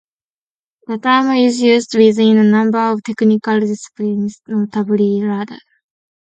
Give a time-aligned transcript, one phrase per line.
[0.87, 5.59] The term is used within a number of technical disciplines, notably radar.